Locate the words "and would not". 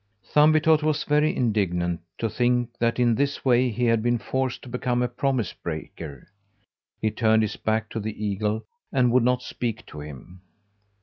8.91-9.43